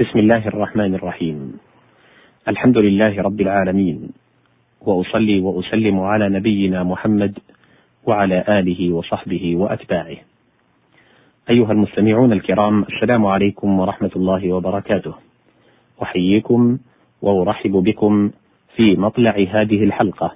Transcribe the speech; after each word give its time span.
بسم 0.00 0.18
الله 0.18 0.48
الرحمن 0.48 0.94
الرحيم. 0.94 1.52
الحمد 2.48 2.78
لله 2.78 3.22
رب 3.22 3.40
العالمين. 3.40 4.08
وأصلي 4.80 5.40
وأسلم 5.40 6.00
على 6.00 6.28
نبينا 6.28 6.82
محمد 6.82 7.38
وعلى 8.06 8.44
آله 8.48 8.92
وصحبه 8.92 9.56
وأتباعه. 9.56 10.16
أيها 11.50 11.72
المستمعون 11.72 12.32
الكرام 12.32 12.82
السلام 12.82 13.26
عليكم 13.26 13.80
ورحمة 13.80 14.10
الله 14.16 14.52
وبركاته. 14.52 15.14
أحييكم 16.02 16.78
وأرحب 17.22 17.72
بكم 17.72 18.30
في 18.76 18.96
مطلع 18.96 19.46
هذه 19.50 19.84
الحلقة 19.84 20.32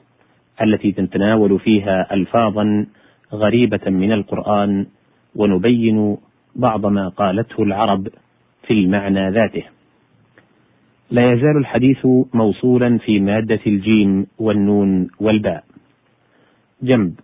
التي 0.62 0.92
تتناول 0.92 1.58
فيها 1.58 2.14
الفاظا 2.14 2.86
غريبة 3.32 3.90
من 3.90 4.12
القرآن 4.12 4.86
ونبين 5.36 6.16
بعض 6.56 6.86
ما 6.86 7.08
قالته 7.08 7.62
العرب 7.62 8.08
في 8.70 8.74
المعنى 8.74 9.30
ذاته. 9.30 9.62
لا 11.10 11.32
يزال 11.32 11.56
الحديث 11.56 12.06
موصولا 12.34 12.98
في 12.98 13.20
مادة 13.20 13.60
الجيم 13.66 14.26
والنون 14.38 15.08
والباء. 15.20 15.64
جنب 16.82 17.14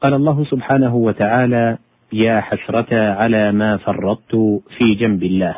قال 0.00 0.14
الله 0.14 0.44
سبحانه 0.44 0.96
وتعالى: 0.96 1.78
يا 2.12 2.40
حسرة 2.40 3.12
على 3.12 3.52
ما 3.52 3.76
فرطت 3.76 4.62
في 4.78 4.94
جنب 4.94 5.22
الله. 5.22 5.56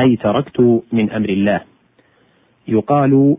أي 0.00 0.16
تركت 0.16 0.60
من 0.92 1.10
أمر 1.10 1.28
الله. 1.28 1.60
يقال 2.68 3.36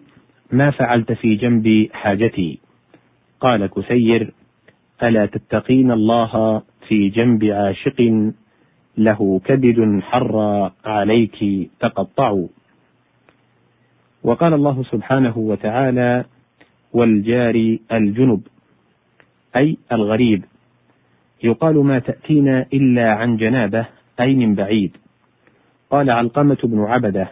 ما 0.52 0.72
فعلت 0.72 1.12
في 1.12 1.36
جنب 1.36 1.90
حاجتي. 1.94 2.60
قال 3.40 3.68
كسير: 3.68 4.34
ألا 5.04 5.26
تتقين 5.26 5.92
الله 5.92 6.62
في 6.88 7.10
جنب 7.10 7.44
عاشق 7.44 8.32
له 8.98 9.42
كبد 9.46 10.02
حر 10.02 10.36
عليك 10.86 11.70
تقطع. 11.80 12.44
وقال 14.24 14.54
الله 14.54 14.84
سبحانه 14.84 15.38
وتعالى 15.38 16.26
والجار 16.94 17.78
الجنب 17.92 18.42
أي 19.56 19.78
الغريب. 19.92 20.44
يقال 21.44 21.76
ما 21.76 22.00
تأتينا 22.00 22.66
إلا 22.74 23.14
عن 23.14 23.38
جنابة 23.38 23.86
أي 24.20 24.36
من 24.36 24.56
بعيد. 24.56 24.98
قال 25.90 26.10
علقمة 26.10 26.58
بن 26.64 26.80
عبدة 26.84 27.32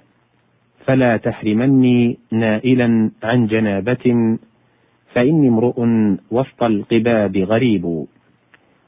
فلا 0.85 1.17
تحرمني 1.17 2.17
نائلا 2.31 3.11
عن 3.23 3.47
جنابة 3.47 4.37
فإني 5.13 5.47
امرؤ 5.47 5.87
وسط 6.31 6.63
القباب 6.63 7.37
غريب. 7.37 8.05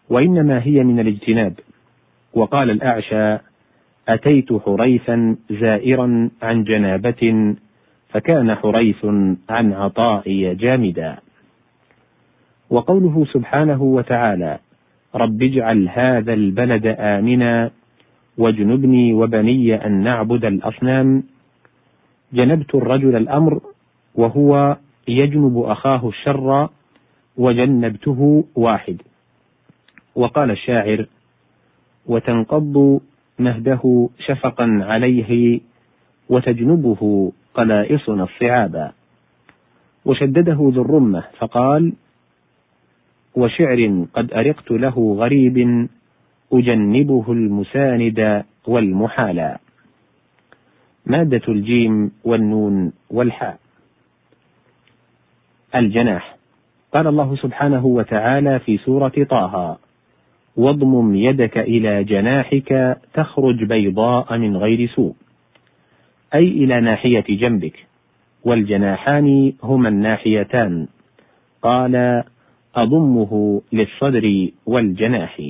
وإنما 0.10 0.64
هي 0.64 0.84
من 0.84 1.00
الاجتناب. 1.00 1.54
وقال 2.38 2.70
الأعشى 2.70 3.38
أتيت 4.10 4.54
حريثا 4.54 5.36
زائرا 5.50 6.30
عن 6.42 6.64
جنابة 6.64 7.56
فكان 8.10 8.56
حريث 8.56 9.06
عن 9.50 9.74
عطائي 9.74 10.56
جامدا. 10.56 11.18
وقوله 12.70 13.26
سبحانه 13.34 13.84
وتعالى 13.84 14.60
رب 15.16 15.44
اجعل 15.44 15.90
هذا 15.90 16.34
البلد 16.34 16.86
آمنا 17.00 17.72
واجنبني 18.38 19.14
وبني 19.14 19.86
أن 19.86 20.04
نعبد 20.04 20.46
الأصنام. 20.46 21.24
جنبت 22.34 22.76
الرجل 22.76 23.16
الأمر 23.16 23.62
وهو 24.16 24.78
يجنب 25.08 25.58
أخاه 25.58 26.08
الشر 26.10 26.70
وجنبته 27.38 28.46
واحد. 28.56 29.02
وقال 30.16 30.52
الشاعر 30.52 31.06
وتنقض 32.08 33.02
مهده 33.40 34.10
شفقا 34.20 34.80
عليه 34.82 35.60
وتجنبه 36.30 37.32
قلائصنا 37.54 38.24
الصعابا 38.24 38.92
وشدده 40.06 40.58
ذو 40.74 40.82
الرمة 40.82 41.24
فقال 41.38 41.94
وشعر 43.36 44.06
قد 44.14 44.34
أرقت 44.34 44.72
له 44.72 45.16
غريب 45.20 45.88
أجنبه 46.54 47.26
المساند 47.32 48.44
والمحالا 48.68 49.60
مادة 51.06 51.42
الجيم 51.48 52.12
والنون 52.24 52.94
والحاء. 53.10 53.60
الجناح. 55.76 56.38
قال 56.94 57.08
الله 57.08 57.36
سبحانه 57.36 57.86
وتعالى 57.86 58.60
في 58.60 58.78
سورة 58.78 59.14
طه 59.30 59.78
واضمم 60.58 61.16
يدك 61.16 61.58
إلى 61.58 62.04
جناحك 62.04 62.98
تخرج 63.14 63.64
بيضاء 63.64 64.38
من 64.38 64.58
غير 64.58 64.90
سوء. 64.90 65.16
أي 66.34 66.48
إلى 66.48 66.82
ناحية 66.82 67.26
جنبك 67.30 67.86
والجناحان 68.44 69.54
هما 69.64 69.90
الناحيتان. 69.90 70.88
قال 71.62 72.24
أضمه 72.76 73.62
للصدر 73.74 74.50
والجناح. 74.66 75.42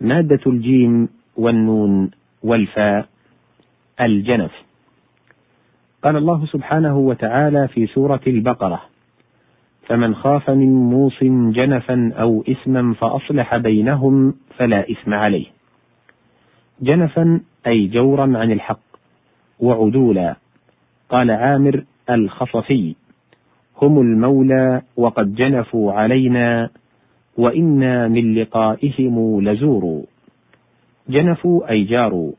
مادة 0.00 0.40
الجيم 0.46 1.08
والنون 1.36 2.10
والفاء 2.42 3.08
الجنف. 4.00 4.52
قال 6.02 6.16
الله 6.16 6.46
سبحانه 6.46 6.98
وتعالى 6.98 7.68
في 7.68 7.86
سورة 7.86 8.20
البقرة 8.26 8.89
فمن 9.82 10.14
خاف 10.14 10.50
من 10.50 10.72
موص 10.90 11.24
جنفا 11.54 12.12
أو 12.14 12.44
إثما 12.48 12.94
فأصلح 12.94 13.56
بينهم 13.56 14.34
فلا 14.56 14.90
إثم 14.90 15.14
عليه. 15.14 15.46
جنفا 16.82 17.40
أي 17.66 17.86
جورا 17.86 18.22
عن 18.22 18.52
الحق، 18.52 18.80
وعدولا. 19.60 20.36
قال 21.08 21.30
عامر 21.30 21.84
الخصفي: 22.10 22.94
هم 23.82 24.00
المولى 24.00 24.82
وقد 24.96 25.34
جنفوا 25.34 25.92
علينا 25.92 26.70
وإنا 27.36 28.08
من 28.08 28.34
لقائهم 28.34 29.40
لزور. 29.40 30.02
جنفوا 31.08 31.70
أي 31.70 31.84
جاروا، 31.84 32.32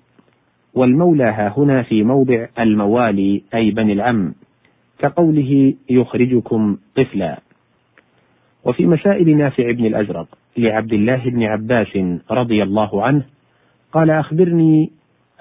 والمولى 0.73 1.23
ها 1.23 1.53
هنا 1.58 1.84
في 1.84 2.03
موضع 2.03 2.47
الموالي 2.59 3.44
أي 3.53 3.72
بني 3.72 3.94
العم، 3.94 4.34
كقوله 5.01 5.73
يخرجكم 5.89 6.78
طفلا. 6.95 7.39
وفي 8.66 8.85
مسائل 8.85 9.38
نافع 9.38 9.72
بن 9.72 9.85
الأزرق 9.85 10.28
لعبد 10.57 10.94
الله 10.94 11.29
بن 11.29 11.44
عباس 11.44 11.97
رضي 12.31 12.63
الله 12.63 13.03
عنه 13.03 13.23
قال 13.91 14.09
أخبرني 14.09 14.91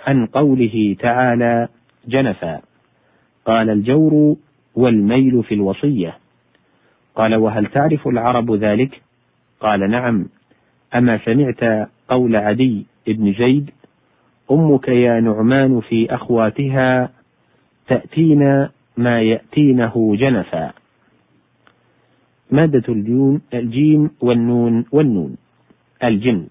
عن 0.06 0.26
قوله 0.26 0.96
تعالى 0.98 1.68
جنفا. 2.08 2.60
قال 3.44 3.70
الجور 3.70 4.36
والميل 4.74 5.42
في 5.42 5.54
الوصية. 5.54 6.16
قال 7.14 7.34
وهل 7.34 7.66
تعرف 7.66 8.08
العرب 8.08 8.52
ذلك؟ 8.52 9.02
قال 9.60 9.90
نعم. 9.90 10.26
أما 10.94 11.18
سمعت 11.24 11.88
قول 12.08 12.36
عدي 12.36 12.86
بن 13.06 13.32
زيد 13.32 13.70
أمك 14.50 14.88
يا 14.88 15.20
نعمان 15.20 15.80
في 15.80 16.14
أخواتها 16.14 17.10
تأتينا 17.88 18.70
ما 18.96 19.22
يأتينه 19.22 20.16
جنفا. 20.16 20.72
مادة 22.50 22.82
الجيم, 22.88 23.40
الجيم 23.54 24.10
والنون 24.20 24.84
والنون. 24.92 25.36
الجن. 26.04 26.46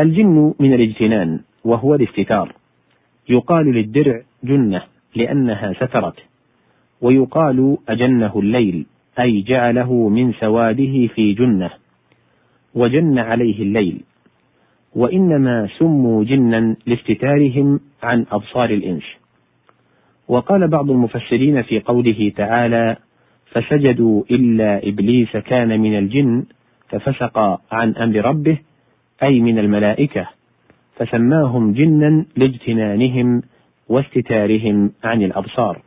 الجن 0.00 0.54
من 0.60 0.74
الاجتنان 0.74 1.40
وهو 1.64 1.94
الاستتار 1.94 2.52
يقال 3.28 3.66
للدرع 3.66 4.22
جنة 4.44 4.82
لأنها 5.16 5.72
سترت 5.72 6.18
ويقال 7.00 7.78
أجنه 7.88 8.38
الليل 8.38 8.86
أي 9.20 9.42
جعله 9.42 10.08
من 10.08 10.32
سواده 10.32 11.06
في 11.06 11.32
جنة 11.32 11.70
وجن 12.74 13.18
عليه 13.18 13.62
الليل. 13.62 14.00
وإنما 14.94 15.68
سموا 15.78 16.24
جنا 16.24 16.76
لاستتارهم 16.86 17.80
عن 18.02 18.26
أبصار 18.30 18.70
الإنس. 18.70 19.04
وقال 20.28 20.68
بعض 20.68 20.90
المفسرين 20.90 21.62
في 21.62 21.80
قوله 21.80 22.32
تعالى 22.36 22.96
فسجدوا 23.46 24.22
إلا 24.30 24.88
إبليس 24.88 25.36
كان 25.36 25.80
من 25.80 25.98
الجن 25.98 26.44
ففسق 26.88 27.38
عن 27.72 27.94
أمر 27.94 28.16
ربه 28.16 28.58
أي 29.22 29.40
من 29.40 29.58
الملائكة 29.58 30.28
فسماهم 30.96 31.72
جنا 31.72 32.24
لاجتنانهم 32.36 33.42
واستتارهم 33.88 34.92
عن 35.04 35.22
الأبصار. 35.22 35.82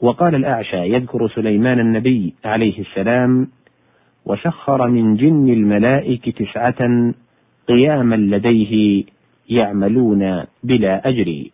وقال 0.00 0.34
الأعشى 0.34 0.76
يذكر 0.76 1.28
سليمان 1.28 1.80
النبي 1.80 2.34
عليه 2.44 2.80
السلام 2.80 3.48
وسخر 4.24 4.88
من 4.88 5.16
جن 5.16 5.48
الملائكة 5.48 6.44
تسعة 6.44 7.12
قياما 7.68 8.14
لديه 8.14 9.04
يعملون 9.48 10.44
بلا 10.64 11.08
أجر. 11.08 11.50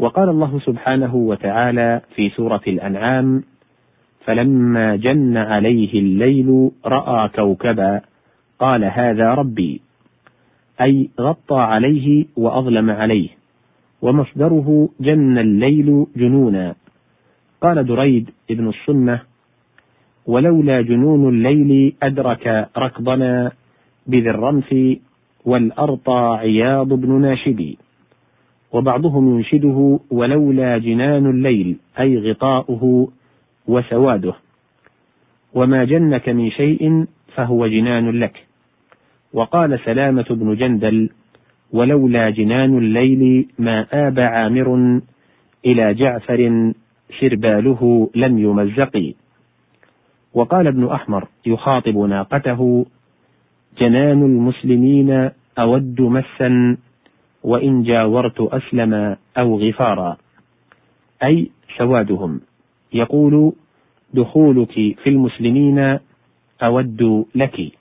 وقال 0.00 0.28
الله 0.28 0.60
سبحانه 0.60 1.14
وتعالى 1.14 2.00
في 2.14 2.30
سورة 2.30 2.60
الأنعام: 2.66 3.42
فلما 4.24 4.96
جن 4.96 5.36
عليه 5.36 5.92
الليل 5.94 6.70
رأى 6.86 7.28
كوكبا 7.28 8.00
قال 8.58 8.84
هذا 8.84 9.34
ربي، 9.34 9.80
أي 10.80 11.08
غطى 11.20 11.60
عليه 11.60 12.26
وأظلم 12.36 12.90
عليه 12.90 13.28
ومصدره 14.02 14.88
جن 15.00 15.38
الليل 15.38 16.06
جنونا. 16.16 16.74
قال 17.60 17.86
دريد 17.86 18.30
ابن 18.50 18.68
الصنة 18.68 19.20
ولولا 20.26 20.80
جنون 20.80 21.28
الليل 21.28 21.94
أدرك 22.02 22.68
ركضنا 22.78 23.52
بذي 24.06 24.30
الرمث 24.30 24.74
والأرطى 25.44 26.36
عياض 26.40 26.88
بن 26.88 27.20
ناشدي 27.20 27.78
وبعضهم 28.72 29.36
ينشده 29.36 29.98
ولولا 30.10 30.78
جنان 30.78 31.26
الليل 31.26 31.76
أي 32.00 32.18
غطاؤه 32.18 33.08
وسواده. 33.66 34.34
وما 35.54 35.84
جنك 35.84 36.28
من 36.28 36.50
شيء 36.50 37.06
فهو 37.34 37.66
جنان 37.66 38.10
لك. 38.10 38.46
وقال 39.32 39.80
سلامة 39.84 40.26
بن 40.30 40.54
جندل 40.54 41.10
ولولا 41.72 42.30
جنان 42.30 42.78
الليل 42.78 43.48
ما 43.58 43.86
آب 43.92 44.20
عامر 44.20 45.00
إلى 45.66 45.94
جعفر 45.94 46.72
سرباله 47.20 48.10
لم 48.14 48.38
يمزق. 48.38 49.14
وقال 50.34 50.66
ابن 50.66 50.86
أحمر 50.86 51.28
يخاطب 51.46 51.98
ناقته 51.98 52.86
جنان 53.78 54.22
المسلمين 54.22 55.30
أود 55.58 56.00
مسا 56.00 56.76
وإن 57.44 57.82
جاورت 57.82 58.40
أسلم 58.40 59.16
أو 59.38 59.58
غفارا. 59.60 60.16
أي 61.22 61.50
سوادهم. 61.78 62.40
يقول 62.92 63.52
دخولك 64.14 64.72
في 64.72 65.06
المسلمين 65.06 65.98
أود 66.62 67.26
لك. 67.34 67.72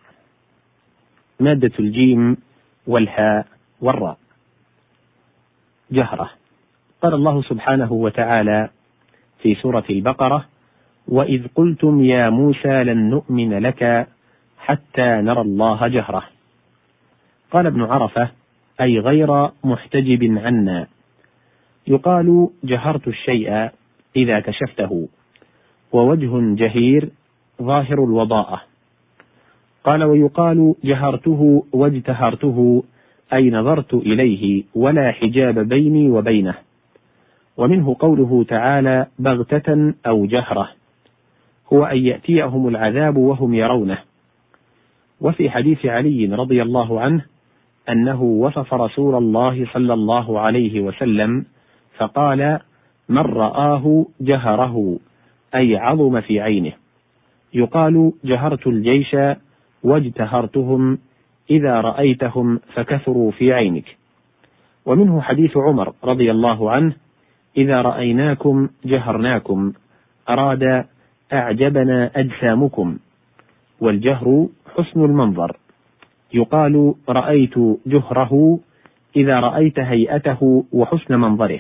مادة 1.40 1.72
الجيم 1.80 2.38
والهاء 2.88 3.48
والراء. 3.82 4.18
جهرة. 5.92 6.30
قال 7.02 7.14
الله 7.14 7.42
سبحانه 7.42 7.92
وتعالى 7.92 8.70
في 9.42 9.56
سورة 9.56 9.84
البقرة 9.90 10.46
وإذ 11.08 11.48
قلتم 11.56 12.04
يا 12.04 12.30
موسى 12.30 12.84
لن 12.84 13.10
نؤمن 13.10 13.60
لك 13.60 14.08
حتى 14.58 15.02
نرى 15.22 15.42
الله 15.42 15.88
جهرة. 15.88 16.24
قال 17.52 17.66
ابن 17.66 17.82
عرفة 17.82 18.39
أي 18.82 19.00
غير 19.00 19.50
محتجب 19.64 20.38
عنا. 20.38 20.88
يقال 21.88 22.50
جهرت 22.64 23.08
الشيء 23.08 23.70
إذا 24.16 24.40
كشفته 24.40 25.08
ووجه 25.92 26.56
جهير 26.56 27.10
ظاهر 27.62 28.04
الوضاءة. 28.04 28.62
قال 29.84 30.04
ويقال 30.04 30.76
جهرته 30.84 31.64
واجتهرته 31.74 32.84
أي 33.34 33.50
نظرت 33.50 33.94
إليه 33.94 34.64
ولا 34.76 35.12
حجاب 35.12 35.60
بيني 35.60 36.10
وبينه. 36.10 36.56
ومنه 37.58 37.96
قوله 38.00 38.44
تعالى 38.44 39.08
بغتة 39.20 39.94
أو 40.08 40.26
جهرة. 40.26 40.70
هو 41.74 41.86
أن 41.86 41.98
يأتيهم 41.98 42.68
العذاب 42.68 43.18
وهم 43.18 43.54
يرونه. 43.54 43.98
وفي 45.22 45.50
حديث 45.50 45.86
علي 45.86 46.26
رضي 46.26 46.62
الله 46.62 47.02
عنه 47.02 47.26
أنه 47.90 48.24
وصف 48.24 48.74
رسول 48.74 49.16
الله 49.16 49.68
صلى 49.74 49.94
الله 49.94 50.40
عليه 50.40 50.82
وسلم 50.82 51.46
فقال 51.98 52.60
من 53.10 53.18
رآه 53.18 54.06
جهره 54.22 55.00
أي 55.56 55.78
عظم 55.78 56.22
في 56.22 56.42
عينه. 56.42 56.72
يقال 57.54 58.14
جهرت 58.24 58.68
الجيش 58.68 59.16
واجتهرتهم 59.84 61.00
إذا 61.50 61.82
رأيتهم 61.82 62.60
فكثروا 62.74 63.32
في 63.32 63.54
عينك. 63.54 63.98
ومنه 64.86 65.22
حديث 65.22 65.58
عمر 65.58 65.94
رضي 66.04 66.32
الله 66.32 66.72
عنه 66.72 66.94
إذا 67.58 67.82
رأيناكم 67.82 68.70
جهرناكم 68.86 69.74
أراد 70.30 70.86
أعجبنا 71.34 72.12
أجسامكم 72.16 72.98
والجهر 73.82 74.48
حسن 74.76 75.06
المنظر. 75.06 75.58
يقال 76.34 76.94
رأيت 77.10 77.60
جهره 77.86 78.60
إذا 79.16 79.40
رأيت 79.40 79.80
هيئته 79.80 80.66
وحسن 80.72 81.16
منظره. 81.16 81.60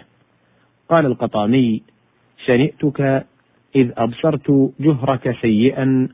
قال 0.89 1.05
القطامي 1.05 1.81
شنئتك 2.45 3.25
إذ 3.75 3.91
أبصرت 3.97 4.71
جهرك 4.79 5.35
سيئا 5.41 6.09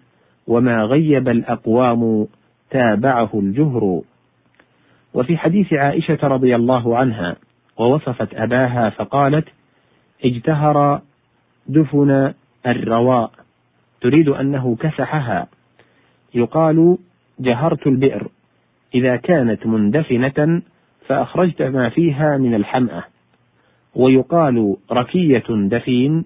وما 0.48 0.84
غيب 0.84 1.30
الأقوام 1.30 2.28
تابعه 2.70 3.30
الجهر. 3.34 4.02
وفي 5.14 5.38
حديث 5.38 5.74
عائشة 5.74 6.20
رضي 6.24 6.56
الله 6.56 6.98
عنها 6.98 7.36
ووصفت 7.78 8.34
أباها 8.34 8.90
فقالت 8.90 9.48
اجتهر 10.26 11.02
دفن 11.68 12.34
الرواء 12.68 13.32
تريد 14.02 14.30
أنه 14.30 14.76
كسحها. 14.76 15.48
يقال 16.34 16.98
جهرت 17.40 17.88
البئر. 17.88 18.28
إذا 18.94 19.16
كانت 19.16 19.66
مندفنة 19.66 20.62
فأخرجت 21.08 21.62
ما 21.62 21.90
فيها 21.90 22.38
من 22.38 22.56
الحمأة. 22.56 23.04
ويقال 23.96 24.76
ركية 24.92 25.44
دفين 25.50 26.26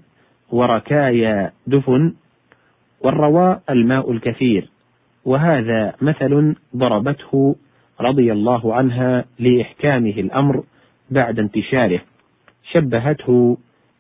وركايا 0.52 1.52
دفن 1.68 2.14
والرواء 3.02 3.62
الماء 3.70 4.12
الكثير. 4.12 4.70
وهذا 5.26 5.94
مثل 6.02 6.56
ضربته 6.76 7.56
رضي 8.02 8.32
الله 8.32 8.76
عنها 8.76 9.26
لإحكامه 9.40 10.10
الأمر 10.18 10.64
بعد 11.12 11.40
انتشاره. 11.40 12.02
شبهته 12.72 13.58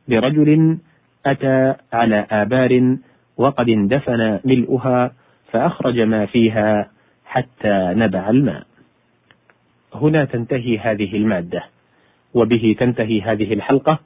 برجل 0.08 0.78
أتى 1.26 1.76
على 1.94 2.28
آبار 2.32 2.98
وقد 3.38 3.70
اندفن 3.70 4.40
ملؤها 4.46 5.12
فأخرج 5.52 6.00
ما 6.00 6.26
فيها 6.26 6.90
حتى 7.30 7.94
نبع 8.02 8.30
الماء. 8.30 8.64
هنا 9.94 10.26
تنتهي 10.26 10.78
هذه 10.78 11.16
المادة، 11.16 11.64
وبه 12.34 12.76
تنتهي 12.80 13.22
هذه 13.22 13.54
الحلقة، 13.54 14.00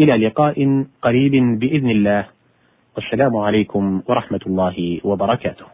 إلى 0.00 0.26
لقاء 0.26 0.84
قريب 1.02 1.58
بإذن 1.58 1.90
الله، 1.90 2.26
والسلام 2.96 3.36
عليكم 3.36 4.02
ورحمة 4.08 4.40
الله 4.46 5.00
وبركاته. 5.04 5.64